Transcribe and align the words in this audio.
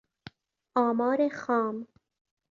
آمار 0.75 1.29
خام 1.29 1.87